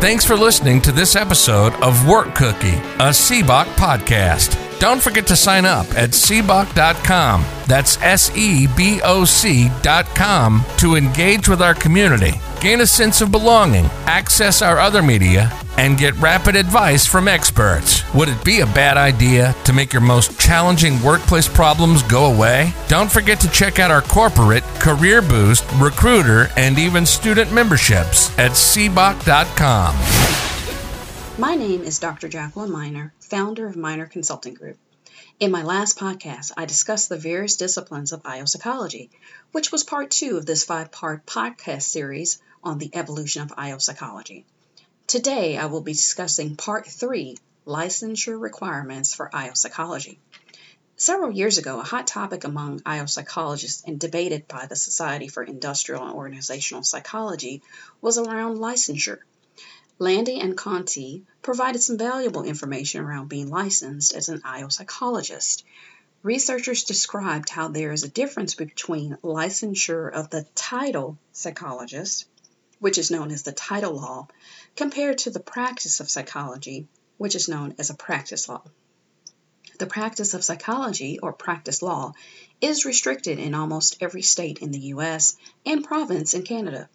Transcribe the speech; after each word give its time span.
Thanks 0.00 0.24
for 0.24 0.34
listening 0.34 0.80
to 0.82 0.92
this 0.92 1.14
episode 1.14 1.74
of 1.82 2.08
Work 2.08 2.34
Cookie, 2.34 2.78
a 2.98 3.12
SEBOC 3.12 3.66
podcast. 3.76 4.56
Don't 4.80 5.00
forget 5.00 5.26
to 5.26 5.36
sign 5.36 5.66
up 5.66 5.86
at 5.90 6.10
seboc.com. 6.10 7.44
That's 7.66 7.98
S 8.00 8.34
E 8.34 8.66
B 8.74 9.02
O 9.04 9.26
C.com 9.26 10.64
to 10.78 10.94
engage 10.94 11.50
with 11.50 11.60
our 11.60 11.74
community, 11.74 12.32
gain 12.62 12.80
a 12.80 12.86
sense 12.86 13.20
of 13.20 13.30
belonging, 13.30 13.84
access 14.06 14.62
our 14.62 14.78
other 14.78 15.02
media, 15.02 15.52
and 15.76 15.98
get 15.98 16.14
rapid 16.16 16.56
advice 16.56 17.06
from 17.06 17.28
experts. 17.28 18.02
Would 18.14 18.28
it 18.28 18.44
be 18.44 18.60
a 18.60 18.66
bad 18.66 18.96
idea 18.96 19.54
to 19.64 19.72
make 19.72 19.92
your 19.92 20.02
most 20.02 20.38
challenging 20.38 21.02
workplace 21.02 21.48
problems 21.48 22.02
go 22.02 22.32
away? 22.32 22.72
Don't 22.88 23.10
forget 23.10 23.40
to 23.40 23.50
check 23.50 23.78
out 23.78 23.90
our 23.90 24.02
corporate, 24.02 24.64
career 24.80 25.22
boost, 25.22 25.64
recruiter, 25.76 26.48
and 26.56 26.78
even 26.78 27.06
student 27.06 27.52
memberships 27.52 28.36
at 28.38 28.52
seboc.com. 28.52 29.96
My 31.38 31.54
name 31.54 31.82
is 31.82 31.98
Dr. 31.98 32.28
Jacqueline 32.28 32.70
Miner, 32.70 33.14
founder 33.20 33.66
of 33.66 33.76
Miner 33.76 34.06
Consulting 34.06 34.54
Group. 34.54 34.76
In 35.38 35.50
my 35.50 35.62
last 35.62 35.98
podcast, 35.98 36.52
I 36.58 36.66
discussed 36.66 37.08
the 37.08 37.16
various 37.16 37.56
disciplines 37.56 38.12
of 38.12 38.20
IO 38.26 38.44
which 39.52 39.72
was 39.72 39.84
part 39.84 40.10
two 40.10 40.36
of 40.36 40.44
this 40.44 40.64
five 40.64 40.92
part 40.92 41.24
podcast 41.24 41.84
series 41.84 42.42
on 42.62 42.76
the 42.76 42.90
evolution 42.92 43.40
of 43.40 43.54
IO 43.56 43.78
psychology. 43.78 44.44
Today, 45.10 45.56
I 45.56 45.66
will 45.66 45.80
be 45.80 45.92
discussing 45.92 46.54
part 46.54 46.86
three 46.86 47.36
licensure 47.66 48.40
requirements 48.40 49.12
for 49.12 49.28
IO 49.34 49.54
psychology. 49.54 50.20
Several 50.94 51.32
years 51.32 51.58
ago, 51.58 51.80
a 51.80 51.82
hot 51.82 52.06
topic 52.06 52.44
among 52.44 52.80
IO 52.86 53.06
psychologists 53.06 53.82
and 53.84 53.98
debated 53.98 54.46
by 54.46 54.66
the 54.66 54.76
Society 54.76 55.26
for 55.26 55.42
Industrial 55.42 56.00
and 56.04 56.14
Organizational 56.14 56.84
Psychology 56.84 57.60
was 58.00 58.18
around 58.18 58.58
licensure. 58.58 59.18
Landy 59.98 60.38
and 60.38 60.56
Conte 60.56 61.22
provided 61.42 61.82
some 61.82 61.98
valuable 61.98 62.44
information 62.44 63.00
around 63.00 63.28
being 63.28 63.50
licensed 63.50 64.14
as 64.14 64.28
an 64.28 64.42
IO 64.44 64.68
psychologist. 64.68 65.64
Researchers 66.22 66.84
described 66.84 67.50
how 67.50 67.66
there 67.66 67.90
is 67.90 68.04
a 68.04 68.08
difference 68.08 68.54
between 68.54 69.18
licensure 69.24 70.08
of 70.08 70.30
the 70.30 70.46
title 70.54 71.18
psychologist, 71.32 72.26
which 72.80 72.98
is 72.98 73.10
known 73.10 73.30
as 73.30 73.42
the 73.42 73.52
title 73.52 73.94
law, 73.94 74.26
compared 74.74 75.18
to 75.18 75.30
the 75.30 75.38
practice 75.38 76.00
of 76.00 76.10
psychology, 76.10 76.88
which 77.18 77.34
is 77.34 77.48
known 77.48 77.74
as 77.78 77.90
a 77.90 77.94
practice 77.94 78.48
law. 78.48 78.62
The 79.78 79.86
practice 79.86 80.34
of 80.34 80.44
psychology, 80.44 81.18
or 81.18 81.32
practice 81.32 81.80
law, 81.80 82.14
is 82.60 82.84
restricted 82.84 83.38
in 83.38 83.54
almost 83.54 83.96
every 84.00 84.22
state 84.22 84.58
in 84.58 84.72
the 84.72 84.88
U.S. 84.94 85.36
and 85.64 85.84
province 85.84 86.34
in 86.34 86.42
Canada. 86.42 86.88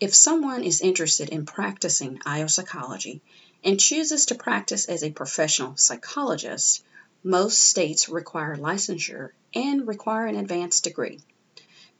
If 0.00 0.14
someone 0.14 0.64
is 0.64 0.80
interested 0.80 1.28
in 1.30 1.46
practicing 1.46 2.20
IO 2.26 2.46
psychology 2.46 3.20
and 3.62 3.80
chooses 3.80 4.26
to 4.26 4.34
practice 4.34 4.86
as 4.86 5.02
a 5.02 5.10
professional 5.10 5.76
psychologist, 5.76 6.84
most 7.22 7.58
states 7.58 8.08
require 8.08 8.56
licensure 8.56 9.30
and 9.54 9.86
require 9.86 10.26
an 10.26 10.36
advanced 10.36 10.84
degree. 10.84 11.20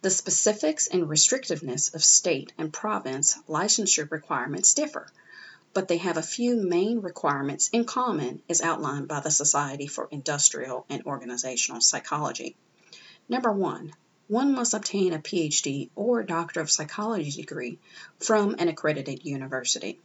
The 0.05 0.10
specifics 0.10 0.86
and 0.86 1.08
restrictiveness 1.08 1.94
of 1.94 2.05
state 2.05 2.52
and 2.58 2.70
province 2.70 3.38
licensure 3.48 4.10
requirements 4.10 4.74
differ, 4.74 5.06
but 5.72 5.88
they 5.88 5.97
have 5.97 6.19
a 6.19 6.22
few 6.22 6.56
main 6.56 7.00
requirements 7.00 7.70
in 7.72 7.86
common 7.86 8.42
as 8.47 8.60
outlined 8.60 9.08
by 9.08 9.20
the 9.20 9.30
Society 9.30 9.86
for 9.86 10.06
Industrial 10.10 10.84
and 10.91 11.06
Organizational 11.06 11.80
Psychology. 11.80 12.55
Number 13.30 13.50
one, 13.50 13.94
one 14.28 14.55
must 14.55 14.75
obtain 14.75 15.14
a 15.14 15.19
PhD 15.19 15.88
or 15.97 16.22
Doctor 16.22 16.60
of 16.60 16.70
Psychology 16.70 17.30
degree 17.30 17.78
from 18.19 18.56
an 18.58 18.69
accredited 18.69 19.25
university. 19.25 19.98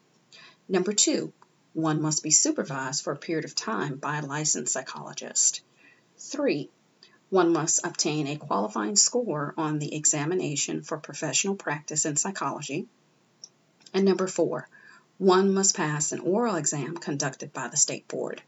Number 0.69 0.93
two, 0.93 1.33
one 1.73 2.01
must 2.01 2.23
be 2.23 2.31
supervised 2.31 3.03
for 3.03 3.11
a 3.11 3.17
period 3.17 3.43
of 3.43 3.53
time 3.53 3.97
by 3.97 4.19
a 4.19 4.25
licensed 4.25 4.71
psychologist. 4.71 5.61
Three, 6.17 6.69
one 7.29 7.53
must 7.53 7.85
obtain 7.85 8.25
a 8.25 8.37
qualifying 8.37 8.95
score 8.95 9.53
on 9.55 9.77
the 9.77 9.95
examination 9.95 10.81
for 10.81 10.97
professional 10.97 11.55
practice 11.55 12.05
in 12.05 12.15
psychology. 12.15 12.87
And 13.93 14.03
number 14.05 14.27
four, 14.27 14.67
one 15.19 15.53
must 15.53 15.75
pass 15.75 16.11
an 16.11 16.21
oral 16.21 16.55
exam 16.55 16.97
conducted 16.97 17.53
by 17.53 17.67
the 17.67 17.77
state 17.77 18.07
board. 18.07 18.41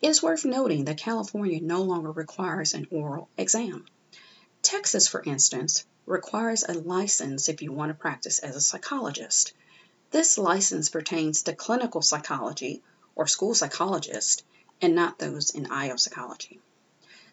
It 0.00 0.08
is 0.08 0.22
worth 0.22 0.44
noting 0.44 0.84
that 0.84 0.98
California 0.98 1.60
no 1.60 1.82
longer 1.82 2.12
requires 2.12 2.72
an 2.72 2.86
oral 2.92 3.28
exam. 3.36 3.84
Texas, 4.62 5.08
for 5.08 5.22
instance, 5.24 5.84
requires 6.06 6.62
a 6.62 6.74
license 6.74 7.48
if 7.48 7.62
you 7.62 7.72
want 7.72 7.90
to 7.90 7.94
practice 7.94 8.38
as 8.38 8.54
a 8.54 8.60
psychologist. 8.60 9.52
This 10.12 10.38
license 10.38 10.88
pertains 10.88 11.42
to 11.42 11.52
clinical 11.52 12.02
psychology 12.02 12.82
or 13.16 13.26
school 13.26 13.54
psychologist 13.54 14.44
and 14.80 14.94
not 14.94 15.18
those 15.18 15.50
in 15.50 15.66
IO 15.72 15.96
psychology. 15.96 16.60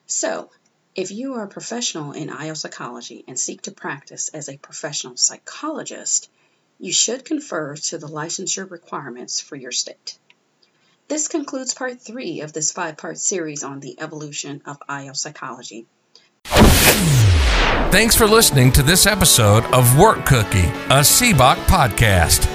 So, 0.08 0.50
if 0.96 1.12
you 1.12 1.34
are 1.34 1.44
a 1.44 1.50
professional 1.50 2.14
in 2.14 2.30
IO 2.30 2.54
psychology 2.54 3.24
and 3.28 3.40
seek 3.40 3.64
to 3.64 3.72
practice 3.72 4.30
as 4.30 4.48
a 4.48 4.58
professional 4.58 5.18
psychologist, 5.18 6.30
you 6.80 6.94
should 6.94 7.26
confer 7.26 7.76
to 7.76 7.98
the 7.98 8.08
licensure 8.08 8.70
requirements 8.70 9.42
for 9.42 9.56
your 9.56 9.72
state. 9.72 10.18
This 11.08 11.28
concludes 11.28 11.74
part 11.74 12.02
three 12.02 12.42
of 12.42 12.54
this 12.54 12.72
five 12.72 12.98
part 12.98 13.18
series 13.18 13.64
on 13.64 13.80
the 13.80 14.00
evolution 14.00 14.62
of 14.66 14.78
IO 14.88 15.14
psychology. 15.14 15.86
Thanks 17.92 18.16
for 18.16 18.28
listening 18.28 18.72
to 18.74 18.84
this 18.84 19.06
episode 19.06 19.64
of 19.66 19.98
Work 19.98 20.26
Cookie, 20.26 20.68
a 20.90 21.02
SEBOC 21.02 21.56
podcast. 21.66 22.55